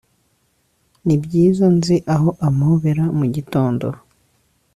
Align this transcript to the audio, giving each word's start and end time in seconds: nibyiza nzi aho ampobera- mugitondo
nibyiza 1.05 1.65
nzi 1.77 1.95
aho 2.13 2.29
ampobera- 2.47 3.03
mugitondo 3.17 3.87